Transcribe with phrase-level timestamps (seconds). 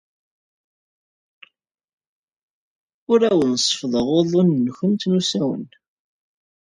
[3.11, 5.65] Ur awen-seffḍeɣ uḍḍunen-nwent n usawen.